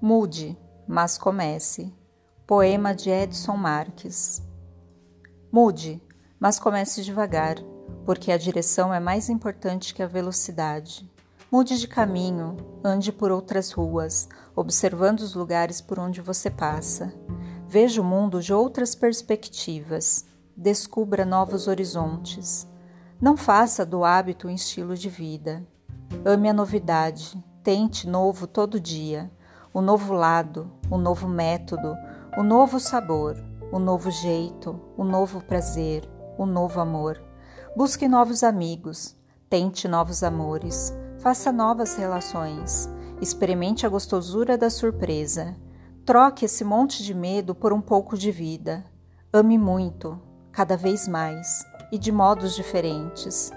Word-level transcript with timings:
Mude, 0.00 0.56
mas 0.86 1.18
comece. 1.18 1.92
Poema 2.46 2.94
de 2.94 3.10
Edson 3.10 3.56
Marques. 3.56 4.40
Mude, 5.50 6.00
mas 6.38 6.56
comece 6.60 7.02
devagar, 7.02 7.56
porque 8.04 8.30
a 8.30 8.38
direção 8.38 8.94
é 8.94 9.00
mais 9.00 9.28
importante 9.28 9.92
que 9.92 10.00
a 10.00 10.06
velocidade. 10.06 11.10
Mude 11.50 11.80
de 11.80 11.88
caminho, 11.88 12.56
ande 12.84 13.10
por 13.10 13.32
outras 13.32 13.72
ruas, 13.72 14.28
observando 14.54 15.18
os 15.18 15.34
lugares 15.34 15.80
por 15.80 15.98
onde 15.98 16.20
você 16.20 16.48
passa. 16.48 17.12
Veja 17.66 18.00
o 18.00 18.04
mundo 18.04 18.40
de 18.40 18.54
outras 18.54 18.94
perspectivas. 18.94 20.24
Descubra 20.56 21.24
novos 21.24 21.66
horizontes. 21.66 22.68
Não 23.20 23.36
faça 23.36 23.84
do 23.84 24.04
hábito 24.04 24.46
um 24.46 24.50
estilo 24.50 24.94
de 24.94 25.08
vida. 25.08 25.66
Ame 26.24 26.48
a 26.48 26.52
novidade. 26.52 27.44
Tente 27.64 28.06
novo 28.06 28.46
todo 28.46 28.78
dia 28.78 29.28
o 29.72 29.80
novo 29.80 30.14
lado, 30.14 30.70
o 30.90 30.98
novo 30.98 31.28
método, 31.28 31.96
o 32.36 32.42
novo 32.42 32.80
sabor, 32.80 33.36
o 33.72 33.78
novo 33.78 34.10
jeito, 34.10 34.80
o 34.96 35.04
novo 35.04 35.42
prazer, 35.42 36.08
o 36.38 36.46
novo 36.46 36.80
amor. 36.80 37.22
Busque 37.76 38.08
novos 38.08 38.42
amigos, 38.42 39.16
tente 39.48 39.86
novos 39.86 40.22
amores, 40.22 40.96
faça 41.18 41.52
novas 41.52 41.96
relações, 41.96 42.88
experimente 43.20 43.84
a 43.84 43.88
gostosura 43.88 44.56
da 44.56 44.70
surpresa. 44.70 45.56
Troque 46.04 46.46
esse 46.46 46.64
monte 46.64 47.02
de 47.02 47.12
medo 47.12 47.54
por 47.54 47.72
um 47.72 47.80
pouco 47.80 48.16
de 48.16 48.30
vida. 48.30 48.84
Ame 49.32 49.58
muito, 49.58 50.18
cada 50.50 50.76
vez 50.76 51.06
mais 51.06 51.66
e 51.92 51.98
de 51.98 52.10
modos 52.10 52.54
diferentes. 52.54 53.52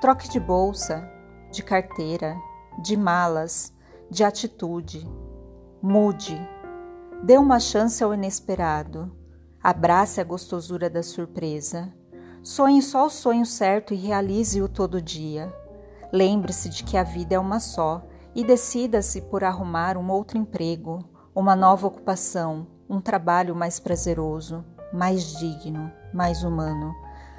Troque 0.00 0.28
de 0.28 0.38
bolsa, 0.38 1.08
de 1.50 1.62
carteira, 1.62 2.36
de 2.82 2.96
malas, 2.96 3.72
de 4.10 4.22
atitude, 4.22 5.08
Mude. 5.88 6.36
Dê 7.22 7.38
uma 7.38 7.60
chance 7.60 8.02
ao 8.02 8.12
inesperado. 8.12 9.16
Abrace 9.62 10.20
a 10.20 10.24
gostosura 10.24 10.90
da 10.90 11.00
surpresa. 11.00 11.94
Sonhe 12.42 12.82
só 12.82 13.06
o 13.06 13.08
sonho 13.08 13.46
certo 13.46 13.94
e 13.94 13.96
realize-o 13.96 14.68
todo 14.68 15.00
dia. 15.00 15.54
Lembre-se 16.12 16.70
de 16.70 16.82
que 16.82 16.96
a 16.96 17.04
vida 17.04 17.36
é 17.36 17.38
uma 17.38 17.60
só 17.60 18.04
e 18.34 18.42
decida-se 18.42 19.20
por 19.20 19.44
arrumar 19.44 19.96
um 19.96 20.10
outro 20.10 20.36
emprego, 20.36 21.08
uma 21.32 21.54
nova 21.54 21.86
ocupação, 21.86 22.66
um 22.90 23.00
trabalho 23.00 23.54
mais 23.54 23.78
prazeroso, 23.78 24.64
mais 24.92 25.38
digno, 25.38 25.92
mais 26.12 26.42
humano. 26.42 26.92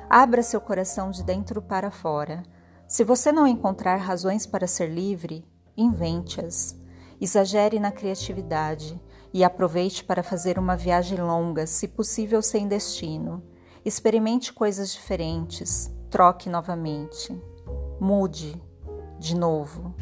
Abra 0.09 0.41
seu 0.41 0.61
coração 0.61 1.11
de 1.11 1.21
dentro 1.21 1.61
para 1.61 1.91
fora. 1.91 2.43
Se 2.87 3.03
você 3.03 3.29
não 3.29 3.45
encontrar 3.45 3.97
razões 3.97 4.45
para 4.47 4.67
ser 4.67 4.87
livre, 4.87 5.45
invente-as. 5.75 6.86
Exagere 7.19 7.79
na 7.79 7.91
criatividade 7.91 9.01
e 9.33 9.43
aproveite 9.43 10.03
para 10.03 10.23
fazer 10.23 10.59
uma 10.59 10.75
viagem 10.75 11.19
longa, 11.19 11.65
se 11.65 11.87
possível 11.87 12.41
sem 12.41 12.67
destino. 12.67 13.43
Experimente 13.83 14.53
coisas 14.53 14.91
diferentes, 14.93 15.91
troque 16.09 16.49
novamente. 16.49 17.35
Mude 17.99 18.61
de 19.19 19.35
novo. 19.35 19.93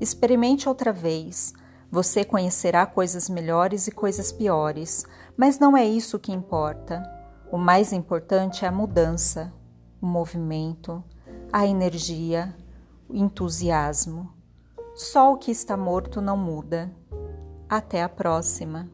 Experimente 0.00 0.68
outra 0.68 0.92
vez. 0.92 1.52
Você 1.90 2.24
conhecerá 2.24 2.86
coisas 2.86 3.28
melhores 3.28 3.86
e 3.86 3.92
coisas 3.92 4.32
piores, 4.32 5.04
mas 5.36 5.58
não 5.58 5.76
é 5.76 5.84
isso 5.84 6.18
que 6.18 6.32
importa. 6.32 7.02
O 7.52 7.56
mais 7.56 7.92
importante 7.92 8.64
é 8.64 8.68
a 8.68 8.72
mudança, 8.72 9.52
o 10.00 10.06
movimento, 10.06 11.04
a 11.52 11.66
energia, 11.66 12.54
o 13.08 13.14
entusiasmo. 13.14 14.32
Só 14.94 15.32
o 15.32 15.36
que 15.36 15.50
está 15.50 15.76
morto 15.76 16.20
não 16.20 16.36
muda. 16.36 16.94
Até 17.68 18.00
a 18.00 18.08
próxima. 18.08 18.88